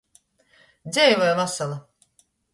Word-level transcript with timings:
Dzeivoj 0.95 1.35
vasala! 1.41 1.79